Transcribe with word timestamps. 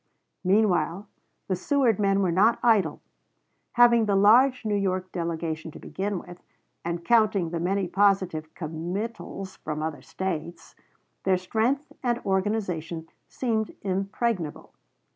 Meanwhile 0.43 1.07
the 1.47 1.55
Seward 1.55 1.99
men 1.99 2.23
were 2.23 2.31
not 2.31 2.57
idle; 2.63 3.01
having 3.73 4.05
the 4.07 4.15
large 4.15 4.65
New 4.65 4.73
York 4.73 5.11
delegation 5.11 5.69
to 5.69 5.79
begin 5.79 6.17
with, 6.17 6.41
and 6.83 7.05
counting 7.05 7.51
the 7.51 7.59
many 7.59 7.87
positive 7.87 8.51
committals 8.55 9.57
from 9.57 9.83
other 9.83 10.01
States, 10.01 10.73
their 11.21 11.37
strength 11.37 11.93
and 12.01 12.17
organization 12.25 13.09
seemed 13.27 13.75
impregnable. 13.83 14.73